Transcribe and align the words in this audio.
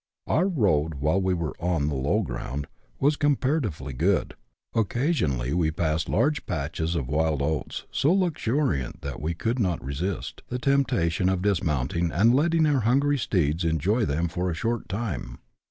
Our 0.25 0.47
road, 0.47 0.95
while 0.95 1.21
we 1.21 1.35
were 1.35 1.53
on 1.59 1.87
the 1.87 1.93
low 1.93 2.23
ground, 2.23 2.65
was 2.99 3.15
comparatively 3.15 3.93
good. 3.93 4.33
Occasionally 4.73 5.53
we 5.53 5.69
passed 5.69 6.09
large 6.09 6.47
patches 6.47 6.95
of 6.95 7.07
wild 7.07 7.39
oats, 7.43 7.85
so 7.91 8.11
luxuriant 8.11 9.01
that 9.03 9.21
we 9.21 9.35
could 9.35 9.59
not 9.59 9.85
resist 9.85 10.41
the 10.47 10.57
temptation 10.57 11.29
of 11.29 11.43
dismounting, 11.43 12.11
and 12.11 12.33
letting 12.33 12.65
our 12.65 12.79
hungry 12.79 13.19
steeds 13.19 13.63
enjoy 13.63 14.03
them 14.05 14.27
for 14.27 14.49
a 14.49 14.55
short 14.55 14.89
time. 14.89 15.37